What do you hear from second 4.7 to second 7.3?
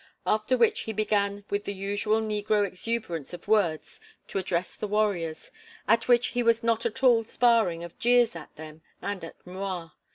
the warriors; at which he was not at all